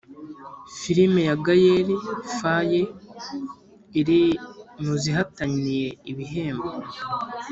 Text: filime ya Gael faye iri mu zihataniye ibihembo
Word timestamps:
filime 0.79 1.19
ya 1.29 1.35
Gael 1.45 1.87
faye 2.37 2.81
iri 3.99 4.21
mu 4.83 4.93
zihataniye 5.01 5.87
ibihembo 6.11 6.69